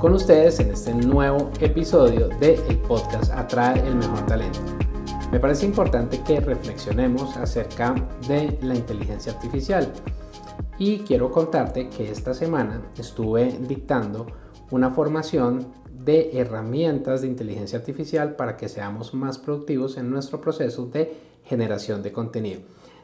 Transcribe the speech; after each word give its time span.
con 0.00 0.14
ustedes 0.14 0.58
en 0.60 0.70
este 0.70 0.94
nuevo 0.94 1.50
episodio 1.60 2.28
de 2.40 2.54
el 2.70 2.78
podcast 2.78 3.30
Atrae 3.32 3.86
el 3.86 3.96
Mejor 3.96 4.24
Talento. 4.24 4.58
Me 5.30 5.38
parece 5.38 5.66
importante 5.66 6.22
que 6.22 6.40
reflexionemos 6.40 7.36
acerca 7.36 7.94
de 8.26 8.58
la 8.62 8.74
inteligencia 8.74 9.32
artificial 9.32 9.92
y 10.78 11.00
quiero 11.00 11.30
contarte 11.30 11.90
que 11.90 12.10
esta 12.10 12.32
semana 12.32 12.80
estuve 12.96 13.58
dictando 13.68 14.26
una 14.70 14.90
formación 14.90 15.66
de 15.92 16.30
herramientas 16.32 17.20
de 17.20 17.26
inteligencia 17.26 17.78
artificial 17.78 18.36
para 18.36 18.56
que 18.56 18.70
seamos 18.70 19.12
más 19.12 19.36
productivos 19.36 19.98
en 19.98 20.10
nuestro 20.10 20.40
proceso 20.40 20.86
de 20.86 21.14
generación 21.44 22.02
de 22.02 22.10
contenido. 22.10 22.62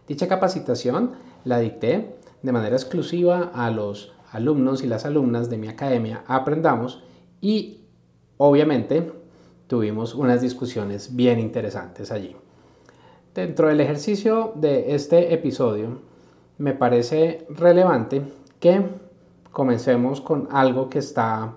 Dicha 0.08 0.28
capacitación 0.28 1.12
la 1.44 1.58
dicté 1.58 2.16
de 2.40 2.52
manera 2.52 2.74
exclusiva 2.76 3.50
a 3.52 3.70
los 3.70 4.15
alumnos 4.36 4.82
y 4.82 4.86
las 4.86 5.04
alumnas 5.04 5.50
de 5.50 5.58
mi 5.58 5.68
academia 5.68 6.24
Aprendamos 6.26 7.02
y 7.40 7.80
obviamente 8.36 9.12
tuvimos 9.66 10.14
unas 10.14 10.40
discusiones 10.40 11.16
bien 11.16 11.38
interesantes 11.38 12.12
allí. 12.12 12.36
Dentro 13.34 13.68
del 13.68 13.80
ejercicio 13.80 14.52
de 14.54 14.94
este 14.94 15.34
episodio 15.34 15.98
me 16.58 16.72
parece 16.72 17.46
relevante 17.50 18.22
que 18.60 18.82
comencemos 19.50 20.20
con 20.20 20.48
algo 20.50 20.88
que 20.88 20.98
está 20.98 21.54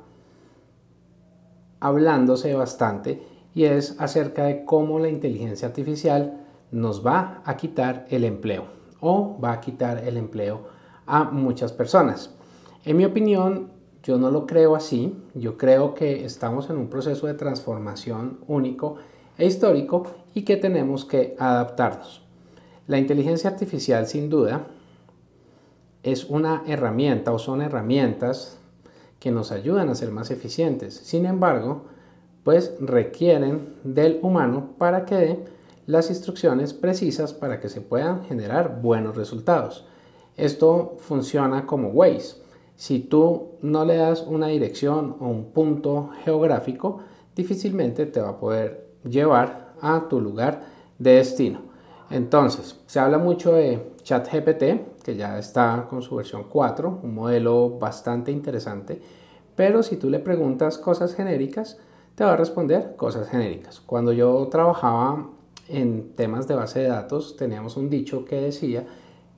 hablándose 1.79 2.53
bastante 2.53 3.21
y 3.53 3.63
es 3.65 3.95
acerca 3.99 4.45
de 4.45 4.65
cómo 4.65 4.99
la 4.99 5.09
inteligencia 5.09 5.67
artificial 5.67 6.45
nos 6.71 7.05
va 7.05 7.41
a 7.45 7.55
quitar 7.57 8.05
el 8.09 8.23
empleo 8.23 8.65
o 8.99 9.39
va 9.41 9.53
a 9.53 9.61
quitar 9.61 10.03
el 10.05 10.17
empleo 10.17 10.67
a 11.05 11.23
muchas 11.25 11.73
personas. 11.73 12.35
En 12.85 12.95
mi 12.95 13.03
opinión, 13.05 13.71
yo 14.03 14.17
no 14.17 14.31
lo 14.31 14.45
creo 14.45 14.75
así. 14.75 15.15
Yo 15.33 15.57
creo 15.57 15.93
que 15.93 16.23
estamos 16.23 16.69
en 16.69 16.77
un 16.77 16.87
proceso 16.87 17.27
de 17.27 17.33
transformación 17.33 18.39
único 18.47 18.95
e 19.37 19.45
histórico 19.45 20.05
y 20.33 20.43
que 20.43 20.57
tenemos 20.57 21.05
que 21.05 21.35
adaptarnos. 21.37 22.21
La 22.87 22.97
inteligencia 22.97 23.49
artificial, 23.49 24.07
sin 24.07 24.29
duda, 24.29 24.67
es 26.03 26.25
una 26.25 26.63
herramienta 26.65 27.33
o 27.33 27.39
son 27.39 27.61
herramientas 27.61 28.57
que 29.19 29.31
nos 29.31 29.51
ayudan 29.51 29.89
a 29.89 29.95
ser 29.95 30.11
más 30.11 30.31
eficientes. 30.31 30.95
Sin 30.95 31.25
embargo, 31.25 31.83
pues 32.43 32.73
requieren 32.79 33.75
del 33.83 34.19
humano 34.21 34.69
para 34.77 35.05
que 35.05 35.15
dé 35.15 35.45
las 35.85 36.09
instrucciones 36.09 36.73
precisas 36.73 37.33
para 37.33 37.59
que 37.59 37.67
se 37.67 37.81
puedan 37.81 38.23
generar 38.23 38.81
buenos 38.81 39.17
resultados. 39.17 39.85
Esto 40.37 40.95
funciona 40.99 41.65
como 41.65 41.89
Waze. 41.89 42.48
Si 42.79 42.99
tú 42.99 43.57
no 43.61 43.83
le 43.83 43.97
das 43.97 44.21
una 44.21 44.47
dirección 44.47 45.17
o 45.19 45.27
un 45.27 45.51
punto 45.51 46.11
geográfico, 46.23 46.99
difícilmente 47.35 48.05
te 48.05 48.21
va 48.21 48.29
a 48.29 48.39
poder 48.39 48.93
llevar 49.03 49.73
a 49.81 50.07
tu 50.07 50.21
lugar 50.21 50.63
de 50.97 51.15
destino. 51.15 51.59
Entonces, 52.09 52.79
se 52.85 53.01
habla 53.01 53.17
mucho 53.17 53.51
de 53.51 53.91
ChatGPT, 54.03 55.03
que 55.03 55.17
ya 55.17 55.37
está 55.37 55.87
con 55.89 56.01
su 56.01 56.15
versión 56.15 56.45
4, 56.45 57.01
un 57.03 57.13
modelo 57.13 57.77
bastante 57.77 58.31
interesante, 58.31 59.01
pero 59.57 59.83
si 59.83 59.97
tú 59.97 60.09
le 60.09 60.19
preguntas 60.19 60.77
cosas 60.77 61.13
genéricas, 61.13 61.77
te 62.15 62.23
va 62.23 62.31
a 62.31 62.37
responder 62.37 62.95
cosas 62.95 63.27
genéricas. 63.27 63.81
Cuando 63.81 64.13
yo 64.13 64.47
trabajaba 64.49 65.27
en 65.67 66.13
temas 66.13 66.47
de 66.47 66.55
base 66.55 66.79
de 66.79 66.87
datos, 66.87 67.35
teníamos 67.35 67.75
un 67.75 67.89
dicho 67.89 68.23
que 68.23 68.39
decía 68.39 68.85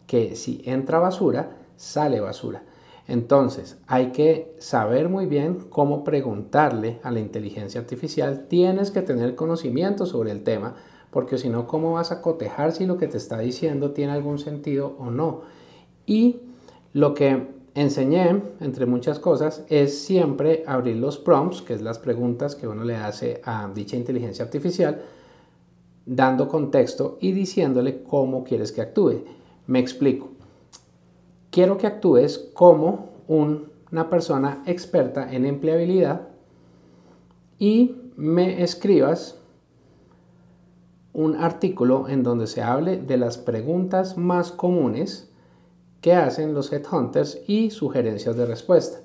que 0.06 0.36
si 0.36 0.62
entra 0.64 1.00
basura, 1.00 1.58
sale 1.76 2.20
basura. 2.20 2.66
Entonces, 3.12 3.78
hay 3.88 4.14
que 4.14 4.56
saber 4.60 5.10
muy 5.10 5.26
bien 5.26 5.66
cómo 5.70 6.06
preguntarle 6.06 7.02
a 7.04 7.12
la 7.12 7.20
inteligencia 7.20 7.82
artificial. 7.82 8.46
Tienes 8.48 8.90
que 8.90 9.02
tener 9.02 9.36
conocimiento 9.36 10.06
sobre 10.06 10.32
el 10.32 10.44
tema, 10.44 10.76
porque 11.10 11.38
si 11.38 11.50
no, 11.50 11.68
¿cómo 11.68 11.92
vas 11.92 12.14
a 12.14 12.22
cotejar 12.22 12.72
si 12.72 12.86
lo 12.86 12.96
que 12.96 13.10
te 13.10 13.18
está 13.18 13.38
diciendo 13.40 13.92
tiene 13.92 14.14
algún 14.14 14.40
sentido 14.40 14.96
o 14.98 15.12
no? 15.12 15.42
Y 16.06 16.40
lo 16.94 17.14
que 17.14 17.48
enseñé, 17.76 18.44
entre 18.62 18.86
muchas 18.86 19.20
cosas, 19.20 19.66
es 19.68 20.06
siempre 20.06 20.64
abrir 20.66 20.96
los 20.96 21.18
prompts, 21.18 21.62
que 21.62 21.74
es 21.74 21.82
las 21.82 22.00
preguntas 22.00 22.56
que 22.56 22.66
uno 22.66 22.86
le 22.86 22.96
hace 22.96 23.42
a 23.44 23.70
dicha 23.76 23.98
inteligencia 23.98 24.46
artificial, 24.46 25.02
dando 26.06 26.48
contexto 26.48 27.18
y 27.20 27.34
diciéndole 27.34 28.04
cómo 28.04 28.46
quieres 28.46 28.72
que 28.72 28.80
actúe. 28.80 29.26
Me 29.68 29.80
explico 29.80 30.31
quiero 31.52 31.78
que 31.78 31.86
actúes 31.86 32.50
como 32.54 33.12
una 33.28 34.10
persona 34.10 34.64
experta 34.66 35.32
en 35.32 35.46
empleabilidad 35.46 36.30
y 37.60 37.96
me 38.16 38.64
escribas 38.64 39.38
un 41.14 41.36
artículo 41.36 42.08
en 42.08 42.24
donde 42.24 42.48
se 42.48 42.62
hable 42.62 42.98
de 42.98 43.18
las 43.18 43.38
preguntas 43.38 44.18
más 44.18 44.52
comunes 44.52 45.30
que 46.00 46.14
hacen 46.14 46.54
los 46.54 46.72
headhunters 46.72 47.42
y 47.48 47.70
sugerencias 47.70 48.36
de 48.36 48.46
respuesta. 48.46 49.00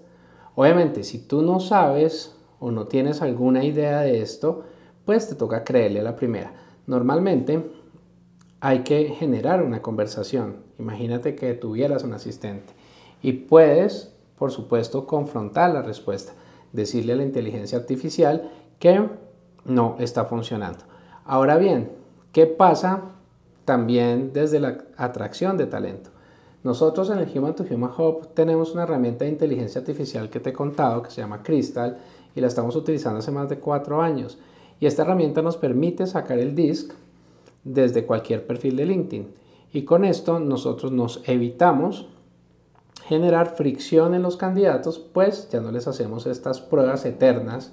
Obviamente, 0.55 1.03
si 1.03 1.19
tú 1.19 1.43
no 1.43 1.61
sabes 1.61 2.35
o 2.61 2.71
no 2.71 2.87
tienes 2.87 3.21
alguna 3.21 3.65
idea 3.65 4.01
de 4.01 4.23
esto, 4.23 4.63
pues 5.05 5.29
te 5.29 5.35
toca 5.35 5.65
creerle 5.65 6.01
a 6.01 6.05
la 6.05 6.17
primera. 6.17 6.55
Normalmente 6.87 7.71
hay 8.61 8.81
que 8.81 9.09
generar 9.11 9.63
una 9.63 9.83
conversación. 9.83 10.57
Imagínate 10.79 11.35
que 11.35 11.55
tuvieras 11.55 12.05
un 12.05 12.15
asistente 12.15 12.73
y 13.23 13.33
puedes, 13.33 14.13
por 14.39 14.51
supuesto, 14.51 15.07
confrontar 15.07 15.73
la 15.73 15.83
respuesta, 15.83 16.33
decirle 16.73 17.13
a 17.15 17.17
la 17.17 17.25
inteligencia 17.25 17.79
artificial 17.79 18.51
que 18.79 19.09
no 19.65 19.97
está 19.99 20.25
funcionando. 20.25 20.85
Ahora 21.25 21.57
bien, 21.57 21.91
¿qué 22.33 22.47
pasa 22.47 23.03
también 23.65 24.33
desde 24.33 24.61
la 24.61 24.79
atracción 24.97 25.57
de 25.57 25.67
talento? 25.67 26.11
Nosotros 26.63 27.11
en 27.11 27.19
el 27.19 27.39
Human 27.39 27.55
to 27.55 27.65
Human 27.71 27.93
Hub 27.97 28.35
tenemos 28.35 28.73
una 28.73 28.83
herramienta 28.83 29.25
de 29.25 29.31
inteligencia 29.31 29.81
artificial 29.81 30.29
que 30.31 30.41
te 30.41 30.51
he 30.51 30.53
contado 30.53 31.03
que 31.03 31.11
se 31.11 31.21
llama 31.21 31.43
Crystal 31.43 31.99
y 32.35 32.41
la 32.41 32.49
estamos 32.49 32.75
utilizando 32.75 33.21
hace 33.21 33.31
más 33.31 33.49
de 33.49 33.59
cuatro 33.59 34.03
años. 34.03 34.39
Y 34.81 34.87
esta 34.87 35.03
herramienta 35.03 35.43
nos 35.43 35.57
permite 35.57 36.07
sacar 36.07 36.39
el 36.39 36.55
disk 36.55 36.93
desde 37.67 38.07
cualquier 38.07 38.47
perfil 38.47 38.77
de 38.77 38.87
LinkedIn. 38.87 39.29
Y 39.73 39.83
con 39.83 40.05
esto 40.05 40.39
nosotros 40.39 40.93
nos 40.93 41.23
evitamos 41.29 42.09
generar 43.05 43.57
fricción 43.57 44.15
en 44.15 44.23
los 44.23 44.37
candidatos, 44.37 44.99
pues 44.99 45.49
ya 45.51 45.61
no 45.61 45.71
les 45.71 45.87
hacemos 45.87 46.27
estas 46.27 46.61
pruebas 46.61 47.05
eternas 47.05 47.73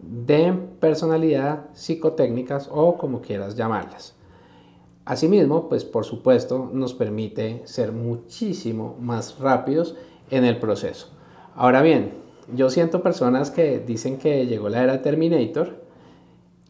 de 0.00 0.52
personalidad 0.78 1.66
psicotécnicas 1.72 2.68
o 2.72 2.96
como 2.96 3.20
quieras 3.20 3.56
llamarlas. 3.56 4.14
Asimismo, 5.04 5.68
pues 5.68 5.84
por 5.84 6.04
supuesto 6.04 6.70
nos 6.72 6.94
permite 6.94 7.62
ser 7.64 7.92
muchísimo 7.92 8.96
más 9.00 9.38
rápidos 9.38 9.96
en 10.30 10.44
el 10.44 10.58
proceso. 10.58 11.08
Ahora 11.54 11.80
bien, 11.80 12.14
yo 12.54 12.70
siento 12.70 13.02
personas 13.02 13.50
que 13.50 13.78
dicen 13.78 14.18
que 14.18 14.46
llegó 14.46 14.68
la 14.68 14.82
era 14.82 15.02
Terminator 15.02 15.84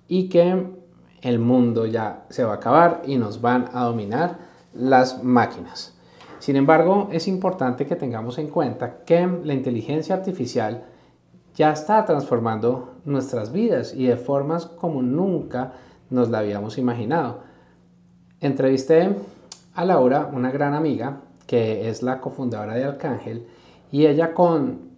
y 0.08 0.28
que 0.28 0.66
el 1.22 1.38
mundo 1.38 1.86
ya 1.86 2.24
se 2.28 2.44
va 2.44 2.52
a 2.52 2.56
acabar 2.56 3.02
y 3.06 3.16
nos 3.16 3.40
van 3.40 3.68
a 3.72 3.84
dominar 3.84 4.38
las 4.74 5.22
máquinas. 5.22 5.94
Sin 6.38 6.56
embargo, 6.56 7.08
es 7.12 7.28
importante 7.28 7.86
que 7.86 7.96
tengamos 7.96 8.38
en 8.38 8.48
cuenta 8.48 8.98
que 9.04 9.26
la 9.44 9.54
inteligencia 9.54 10.14
artificial 10.14 10.84
ya 11.54 11.72
está 11.72 12.04
transformando 12.04 12.96
nuestras 13.04 13.50
vidas 13.50 13.94
y 13.94 14.06
de 14.06 14.16
formas 14.16 14.66
como 14.66 15.02
nunca 15.02 15.72
nos 16.10 16.28
la 16.28 16.38
habíamos 16.38 16.78
imaginado. 16.78 17.40
Entrevisté 18.40 19.16
a 19.74 19.84
Laura, 19.84 20.30
una 20.32 20.50
gran 20.50 20.74
amiga, 20.74 21.22
que 21.46 21.88
es 21.88 22.02
la 22.02 22.20
cofundadora 22.20 22.74
de 22.74 22.84
Arcángel, 22.84 23.46
y 23.90 24.06
ella 24.06 24.34
con 24.34 24.90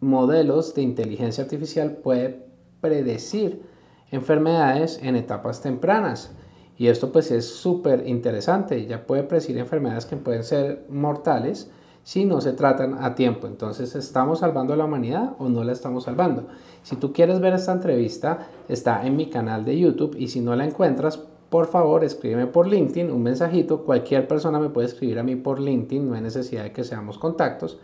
modelos 0.00 0.74
de 0.74 0.82
inteligencia 0.82 1.44
artificial 1.44 1.98
puede 2.02 2.46
predecir 2.80 3.62
enfermedades 4.10 5.00
en 5.02 5.16
etapas 5.16 5.60
tempranas. 5.60 6.34
Y 6.76 6.88
esto 6.88 7.12
pues 7.12 7.30
es 7.30 7.46
súper 7.46 8.08
interesante, 8.08 8.86
ya 8.86 9.06
puede 9.06 9.22
predecir 9.22 9.58
enfermedades 9.58 10.06
que 10.06 10.16
pueden 10.16 10.44
ser 10.44 10.86
mortales 10.88 11.70
si 12.02 12.24
no 12.24 12.40
se 12.40 12.52
tratan 12.54 13.04
a 13.04 13.14
tiempo. 13.14 13.46
Entonces, 13.46 13.94
¿estamos 13.94 14.38
salvando 14.38 14.72
a 14.72 14.76
la 14.76 14.86
humanidad 14.86 15.34
o 15.38 15.48
no 15.48 15.62
la 15.62 15.72
estamos 15.72 16.04
salvando? 16.04 16.46
Si 16.82 16.96
tú 16.96 17.12
quieres 17.12 17.40
ver 17.40 17.52
esta 17.52 17.72
entrevista, 17.72 18.48
está 18.68 19.06
en 19.06 19.16
mi 19.16 19.26
canal 19.26 19.64
de 19.64 19.78
YouTube 19.78 20.16
y 20.18 20.28
si 20.28 20.40
no 20.40 20.56
la 20.56 20.64
encuentras, 20.64 21.18
por 21.50 21.66
favor 21.66 22.04
escríbeme 22.04 22.46
por 22.46 22.66
LinkedIn 22.66 23.10
un 23.10 23.22
mensajito. 23.22 23.84
Cualquier 23.84 24.26
persona 24.26 24.58
me 24.58 24.70
puede 24.70 24.86
escribir 24.86 25.18
a 25.18 25.22
mí 25.22 25.36
por 25.36 25.60
LinkedIn, 25.60 26.08
no 26.08 26.14
hay 26.14 26.22
necesidad 26.22 26.62
de 26.62 26.72
que 26.72 26.84
seamos 26.84 27.18
contactos. 27.18 27.78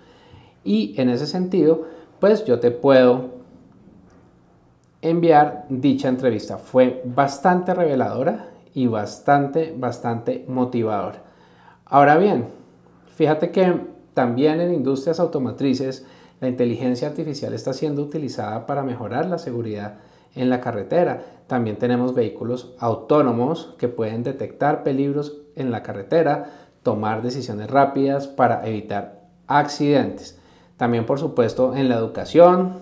Y 0.64 0.98
en 1.00 1.10
ese 1.10 1.26
sentido, 1.26 1.82
pues 2.18 2.44
yo 2.44 2.60
te 2.60 2.70
puedo 2.70 3.35
enviar 5.10 5.66
dicha 5.68 6.08
entrevista. 6.08 6.58
Fue 6.58 7.02
bastante 7.04 7.74
reveladora 7.74 8.50
y 8.74 8.86
bastante, 8.86 9.74
bastante 9.76 10.44
motivadora. 10.48 11.22
Ahora 11.84 12.16
bien, 12.16 12.48
fíjate 13.14 13.50
que 13.50 13.80
también 14.14 14.60
en 14.60 14.74
industrias 14.74 15.20
automotrices 15.20 16.06
la 16.40 16.48
inteligencia 16.48 17.08
artificial 17.08 17.54
está 17.54 17.72
siendo 17.72 18.02
utilizada 18.02 18.66
para 18.66 18.82
mejorar 18.82 19.26
la 19.26 19.38
seguridad 19.38 19.98
en 20.34 20.50
la 20.50 20.60
carretera. 20.60 21.22
También 21.46 21.76
tenemos 21.76 22.14
vehículos 22.14 22.74
autónomos 22.78 23.74
que 23.78 23.88
pueden 23.88 24.22
detectar 24.22 24.82
peligros 24.82 25.38
en 25.54 25.70
la 25.70 25.82
carretera, 25.82 26.50
tomar 26.82 27.22
decisiones 27.22 27.70
rápidas 27.70 28.26
para 28.26 28.66
evitar 28.66 29.22
accidentes. 29.46 30.38
También, 30.76 31.06
por 31.06 31.18
supuesto, 31.18 31.74
en 31.74 31.88
la 31.88 31.96
educación, 31.96 32.74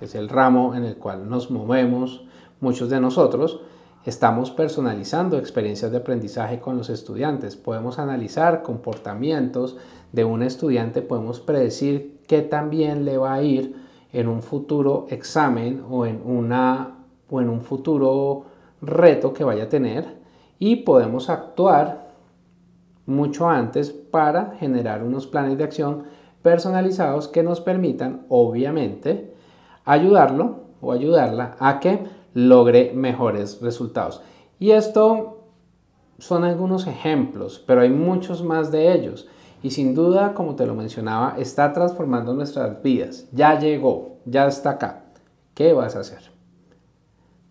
que 0.00 0.06
es 0.06 0.14
el 0.14 0.30
ramo 0.30 0.74
en 0.74 0.84
el 0.84 0.96
cual 0.96 1.28
nos 1.28 1.50
movemos 1.50 2.24
muchos 2.60 2.88
de 2.88 3.00
nosotros, 3.02 3.60
estamos 4.06 4.50
personalizando 4.50 5.36
experiencias 5.36 5.92
de 5.92 5.98
aprendizaje 5.98 6.58
con 6.58 6.78
los 6.78 6.88
estudiantes. 6.88 7.54
Podemos 7.54 7.98
analizar 7.98 8.62
comportamientos 8.62 9.76
de 10.12 10.24
un 10.24 10.42
estudiante, 10.42 11.02
podemos 11.02 11.38
predecir 11.38 12.18
qué 12.26 12.40
también 12.40 13.04
le 13.04 13.18
va 13.18 13.34
a 13.34 13.42
ir 13.42 13.76
en 14.14 14.26
un 14.26 14.40
futuro 14.40 15.06
examen 15.10 15.84
o 15.90 16.06
en, 16.06 16.22
una, 16.24 17.04
o 17.28 17.42
en 17.42 17.50
un 17.50 17.60
futuro 17.60 18.46
reto 18.80 19.34
que 19.34 19.44
vaya 19.44 19.64
a 19.64 19.68
tener 19.68 20.16
y 20.58 20.76
podemos 20.76 21.28
actuar 21.28 22.08
mucho 23.04 23.50
antes 23.50 23.90
para 23.90 24.52
generar 24.58 25.02
unos 25.02 25.26
planes 25.26 25.58
de 25.58 25.64
acción 25.64 26.04
personalizados 26.40 27.28
que 27.28 27.42
nos 27.42 27.60
permitan, 27.60 28.24
obviamente, 28.30 29.34
ayudarlo 29.84 30.64
o 30.80 30.92
ayudarla 30.92 31.56
a 31.58 31.80
que 31.80 32.04
logre 32.34 32.92
mejores 32.94 33.60
resultados. 33.60 34.22
Y 34.58 34.72
esto 34.72 35.46
son 36.18 36.44
algunos 36.44 36.86
ejemplos, 36.86 37.62
pero 37.66 37.80
hay 37.80 37.90
muchos 37.90 38.42
más 38.42 38.70
de 38.70 38.92
ellos. 38.92 39.28
Y 39.62 39.70
sin 39.70 39.94
duda, 39.94 40.34
como 40.34 40.54
te 40.54 40.66
lo 40.66 40.74
mencionaba, 40.74 41.34
está 41.38 41.72
transformando 41.72 42.34
nuestras 42.34 42.82
vidas. 42.82 43.26
Ya 43.32 43.58
llegó, 43.58 44.18
ya 44.24 44.46
está 44.46 44.70
acá. 44.70 45.04
¿Qué 45.54 45.72
vas 45.72 45.96
a 45.96 46.00
hacer? 46.00 46.30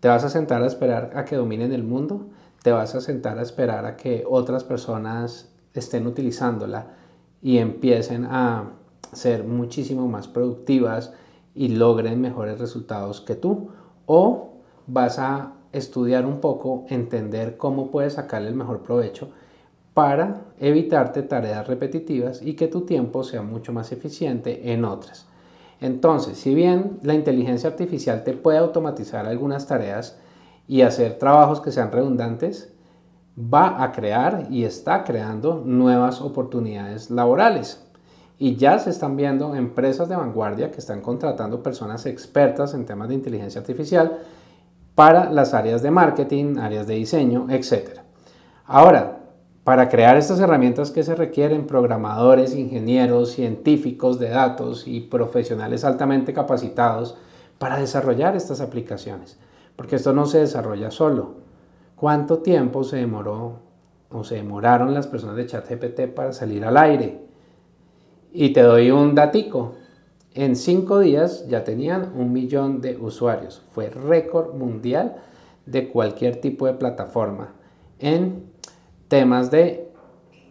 ¿Te 0.00 0.08
vas 0.08 0.24
a 0.24 0.30
sentar 0.30 0.62
a 0.62 0.66
esperar 0.66 1.12
a 1.14 1.24
que 1.24 1.36
dominen 1.36 1.72
el 1.72 1.84
mundo? 1.84 2.28
¿Te 2.62 2.72
vas 2.72 2.94
a 2.94 3.00
sentar 3.00 3.38
a 3.38 3.42
esperar 3.42 3.84
a 3.86 3.96
que 3.96 4.24
otras 4.28 4.64
personas 4.64 5.52
estén 5.74 6.06
utilizándola 6.06 6.88
y 7.42 7.58
empiecen 7.58 8.24
a 8.24 8.72
ser 9.12 9.44
muchísimo 9.44 10.08
más 10.08 10.28
productivas 10.28 11.12
y 11.54 11.68
logren 11.68 12.20
mejores 12.20 12.58
resultados 12.58 13.20
que 13.20 13.34
tú? 13.34 13.68
¿O 14.06 14.50
vas 14.86 15.18
a 15.18 15.52
estudiar 15.72 16.26
un 16.26 16.40
poco, 16.40 16.84
entender 16.88 17.56
cómo 17.56 17.90
puedes 17.90 18.14
sacarle 18.14 18.48
el 18.48 18.54
mejor 18.54 18.82
provecho 18.82 19.30
para 19.94 20.42
evitarte 20.58 21.22
tareas 21.22 21.66
repetitivas 21.66 22.42
y 22.42 22.54
que 22.54 22.68
tu 22.68 22.82
tiempo 22.82 23.24
sea 23.24 23.42
mucho 23.42 23.72
más 23.72 23.92
eficiente 23.92 24.72
en 24.72 24.84
otras. 24.84 25.26
Entonces, 25.80 26.38
si 26.38 26.54
bien 26.54 26.98
la 27.02 27.14
inteligencia 27.14 27.70
artificial 27.70 28.22
te 28.22 28.34
puede 28.34 28.58
automatizar 28.58 29.26
algunas 29.26 29.66
tareas 29.66 30.18
y 30.68 30.82
hacer 30.82 31.18
trabajos 31.18 31.60
que 31.60 31.72
sean 31.72 31.90
redundantes, 31.90 32.72
va 33.38 33.82
a 33.82 33.92
crear 33.92 34.46
y 34.50 34.64
está 34.64 35.04
creando 35.04 35.62
nuevas 35.64 36.20
oportunidades 36.20 37.10
laborales. 37.10 37.89
Y 38.42 38.56
ya 38.56 38.78
se 38.78 38.88
están 38.88 39.16
viendo 39.16 39.54
empresas 39.54 40.08
de 40.08 40.16
vanguardia 40.16 40.70
que 40.70 40.78
están 40.78 41.02
contratando 41.02 41.62
personas 41.62 42.06
expertas 42.06 42.72
en 42.72 42.86
temas 42.86 43.10
de 43.10 43.14
inteligencia 43.14 43.60
artificial 43.60 44.20
para 44.94 45.30
las 45.30 45.52
áreas 45.52 45.82
de 45.82 45.90
marketing, 45.90 46.56
áreas 46.56 46.86
de 46.86 46.94
diseño, 46.94 47.48
etc. 47.50 47.98
Ahora, 48.64 49.18
para 49.62 49.90
crear 49.90 50.16
estas 50.16 50.40
herramientas 50.40 50.90
que 50.90 51.02
se 51.02 51.14
requieren 51.14 51.66
programadores, 51.66 52.56
ingenieros, 52.56 53.32
científicos 53.32 54.18
de 54.18 54.30
datos 54.30 54.88
y 54.88 55.00
profesionales 55.00 55.84
altamente 55.84 56.32
capacitados 56.32 57.18
para 57.58 57.76
desarrollar 57.76 58.36
estas 58.36 58.62
aplicaciones. 58.62 59.38
Porque 59.76 59.96
esto 59.96 60.14
no 60.14 60.24
se 60.24 60.38
desarrolla 60.38 60.90
solo. 60.90 61.34
¿Cuánto 61.94 62.38
tiempo 62.38 62.84
se 62.84 62.96
demoró 62.96 63.58
o 64.08 64.24
se 64.24 64.36
demoraron 64.36 64.94
las 64.94 65.06
personas 65.06 65.36
de 65.36 65.44
ChatGPT 65.44 66.14
para 66.14 66.32
salir 66.32 66.64
al 66.64 66.78
aire? 66.78 67.29
Y 68.32 68.50
te 68.50 68.62
doy 68.62 68.90
un 68.90 69.14
datico. 69.14 69.74
En 70.34 70.54
cinco 70.54 71.00
días 71.00 71.48
ya 71.48 71.64
tenían 71.64 72.12
un 72.14 72.32
millón 72.32 72.80
de 72.80 72.96
usuarios. 72.96 73.62
Fue 73.72 73.90
récord 73.90 74.54
mundial 74.54 75.16
de 75.66 75.88
cualquier 75.88 76.40
tipo 76.40 76.66
de 76.66 76.74
plataforma 76.74 77.52
en 77.98 78.44
temas 79.08 79.50
de 79.50 79.88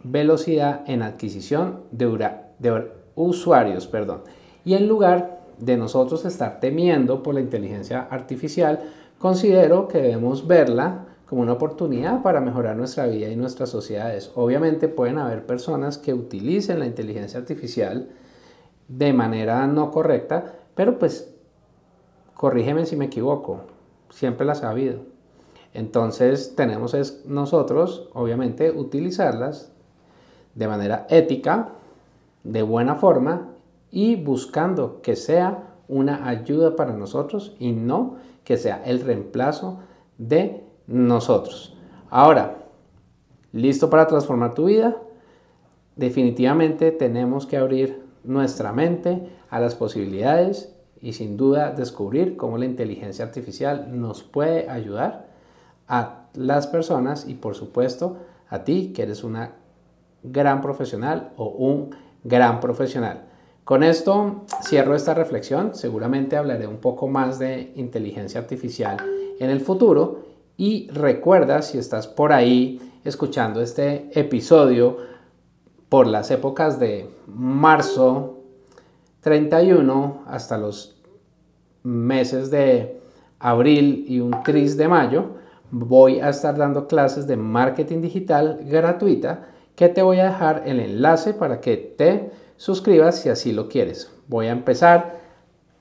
velocidad 0.04 0.82
en 0.86 1.02
adquisición 1.02 1.80
de, 1.90 2.90
usuarios. 3.14 3.86
Perdón. 3.86 4.22
Y 4.64 4.74
en 4.74 4.86
lugar 4.86 5.40
de 5.58 5.76
nosotros 5.76 6.24
estar 6.26 6.60
temiendo 6.60 7.22
por 7.22 7.34
la 7.34 7.40
inteligencia 7.40 8.06
artificial, 8.10 8.80
considero 9.18 9.88
que 9.88 10.02
debemos 10.02 10.46
verla 10.46 11.06
como 11.30 11.42
una 11.42 11.52
oportunidad 11.52 12.22
para 12.22 12.40
mejorar 12.40 12.76
nuestra 12.76 13.06
vida 13.06 13.28
y 13.28 13.36
nuestras 13.36 13.70
sociedades. 13.70 14.32
Obviamente 14.34 14.88
pueden 14.88 15.16
haber 15.16 15.46
personas 15.46 15.96
que 15.96 16.12
utilicen 16.12 16.80
la 16.80 16.86
inteligencia 16.86 17.38
artificial 17.38 18.08
de 18.88 19.12
manera 19.12 19.64
no 19.68 19.92
correcta, 19.92 20.56
pero 20.74 20.98
pues 20.98 21.32
corrígeme 22.34 22.84
si 22.84 22.96
me 22.96 23.04
equivoco, 23.04 23.60
siempre 24.08 24.44
las 24.44 24.64
ha 24.64 24.70
habido. 24.70 25.02
Entonces 25.72 26.56
tenemos 26.56 26.94
es 26.94 27.24
nosotros, 27.26 28.08
obviamente, 28.12 28.72
utilizarlas 28.72 29.70
de 30.56 30.66
manera 30.66 31.06
ética, 31.10 31.74
de 32.42 32.62
buena 32.62 32.96
forma 32.96 33.52
y 33.92 34.16
buscando 34.16 35.00
que 35.00 35.14
sea 35.14 35.76
una 35.86 36.28
ayuda 36.28 36.74
para 36.74 36.92
nosotros 36.92 37.54
y 37.60 37.70
no 37.70 38.16
que 38.42 38.56
sea 38.56 38.82
el 38.84 39.00
reemplazo 39.00 39.78
de 40.18 40.68
nosotros. 40.90 41.74
Ahora, 42.10 42.58
¿listo 43.52 43.88
para 43.88 44.06
transformar 44.08 44.54
tu 44.54 44.64
vida? 44.64 44.96
Definitivamente 45.96 46.90
tenemos 46.90 47.46
que 47.46 47.56
abrir 47.56 48.02
nuestra 48.24 48.72
mente 48.72 49.30
a 49.48 49.60
las 49.60 49.76
posibilidades 49.76 50.74
y 51.00 51.12
sin 51.12 51.36
duda 51.36 51.70
descubrir 51.70 52.36
cómo 52.36 52.58
la 52.58 52.66
inteligencia 52.66 53.24
artificial 53.24 54.00
nos 54.00 54.22
puede 54.22 54.68
ayudar 54.68 55.28
a 55.88 56.26
las 56.34 56.66
personas 56.66 57.26
y 57.26 57.34
por 57.34 57.54
supuesto 57.54 58.18
a 58.48 58.64
ti 58.64 58.92
que 58.94 59.02
eres 59.02 59.24
una 59.24 59.52
gran 60.22 60.60
profesional 60.60 61.32
o 61.36 61.46
un 61.48 61.90
gran 62.24 62.60
profesional. 62.60 63.26
Con 63.64 63.84
esto 63.84 64.44
cierro 64.64 64.96
esta 64.96 65.14
reflexión, 65.14 65.74
seguramente 65.74 66.36
hablaré 66.36 66.66
un 66.66 66.78
poco 66.78 67.06
más 67.06 67.38
de 67.38 67.72
inteligencia 67.76 68.40
artificial 68.40 68.96
en 69.38 69.50
el 69.50 69.60
futuro 69.60 70.30
y 70.60 70.90
recuerda 70.90 71.62
si 71.62 71.78
estás 71.78 72.06
por 72.06 72.34
ahí 72.34 72.82
escuchando 73.02 73.62
este 73.62 74.10
episodio 74.12 74.98
por 75.88 76.06
las 76.06 76.30
épocas 76.30 76.78
de 76.78 77.08
marzo 77.26 78.40
31 79.22 80.24
hasta 80.26 80.58
los 80.58 81.00
meses 81.82 82.50
de 82.50 83.00
abril 83.38 84.04
y 84.06 84.20
un 84.20 84.42
tris 84.42 84.76
de 84.76 84.86
mayo, 84.86 85.30
voy 85.70 86.20
a 86.20 86.28
estar 86.28 86.58
dando 86.58 86.88
clases 86.88 87.26
de 87.26 87.38
marketing 87.38 88.02
digital 88.02 88.60
gratuita 88.62 89.46
que 89.76 89.88
te 89.88 90.02
voy 90.02 90.18
a 90.18 90.24
dejar 90.24 90.64
el 90.66 90.78
enlace 90.78 91.32
para 91.32 91.62
que 91.62 91.78
te 91.78 92.32
suscribas 92.58 93.18
si 93.18 93.30
así 93.30 93.52
lo 93.52 93.70
quieres. 93.70 94.12
Voy 94.28 94.48
a 94.48 94.52
empezar, 94.52 95.19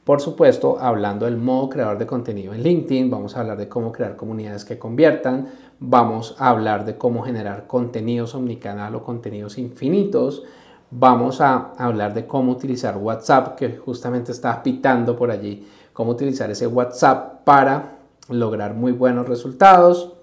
por 0.10 0.22
supuesto, 0.22 0.80
hablando 0.80 1.26
del 1.28 1.38
modo 1.38 1.70
creador 1.70 2.00
de 2.00 2.08
contenido 2.08 2.52
en 2.56 2.64
LinkedIn. 2.64 3.12
Vamos 3.12 3.38
a 3.38 3.42
hablar 3.42 3.60
de 3.60 3.70
cómo 3.70 3.92
crear 3.92 4.16
comunidades 4.16 4.66
que 4.66 4.80
conviertan. 4.80 5.50
Vamos 5.80 6.36
a 6.40 6.50
hablar 6.50 6.84
de 6.84 6.98
cómo 6.98 7.22
generar 7.22 7.68
contenidos 7.68 8.34
omnicanal 8.34 8.96
o 8.96 9.04
contenidos 9.04 9.60
infinitos. 9.60 10.42
Vamos 10.90 11.42
a 11.42 11.74
hablar 11.78 12.16
de 12.16 12.26
cómo 12.26 12.54
utilizar 12.54 12.98
WhatsApp, 12.98 13.56
que 13.56 13.78
justamente 13.78 14.32
está 14.32 14.64
pitando 14.64 15.16
por 15.16 15.30
allí, 15.30 15.68
cómo 15.94 16.14
utilizar 16.14 16.50
ese 16.50 16.66
WhatsApp 16.66 17.44
para 17.44 18.00
lograr 18.30 18.74
muy 18.74 18.94
buenos 18.94 19.30
resultados 19.30 20.14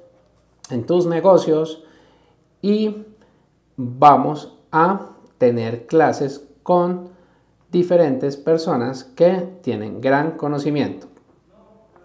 en 0.69 0.85
tus 0.85 1.07
negocios 1.07 1.85
y 2.61 3.05
vamos 3.77 4.53
a 4.73 5.11
tener 5.39 5.87
clases 5.87 6.45
con 6.65 7.15
diferentes 7.77 8.39
personas 8.39 9.05
que 9.05 9.47
tienen 9.61 10.01
gran 10.01 10.31
conocimiento. 10.39 11.09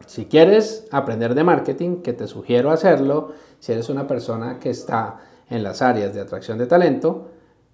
Si 0.06 0.26
quieres 0.26 0.86
aprender 0.92 1.34
de 1.34 1.46
marketing, 1.46 2.02
que 2.02 2.12
te 2.12 2.28
sugiero 2.28 2.72
hacerlo, 2.72 3.32
si 3.60 3.72
eres 3.72 3.88
una 3.88 4.06
persona 4.06 4.60
que 4.60 4.70
está 4.70 5.20
en 5.50 5.64
las 5.64 5.82
áreas 5.82 6.14
de 6.14 6.20
atracción 6.20 6.58
de 6.58 6.66
talento, 6.66 7.30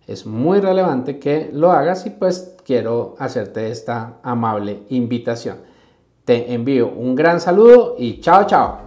es 0.05 0.27
muy 0.27 0.59
relevante 0.59 1.17
que 1.17 1.49
lo 1.51 1.71
hagas 1.71 2.05
y 2.05 2.11
pues 2.11 2.55
quiero 2.63 3.15
hacerte 3.17 3.71
esta 3.71 4.19
amable 4.21 4.83
invitación. 4.89 5.57
Te 6.23 6.53
envío 6.53 6.89
un 6.89 7.15
gran 7.15 7.41
saludo 7.41 7.95
y 7.97 8.21
chao 8.21 8.45
chao. 8.45 8.86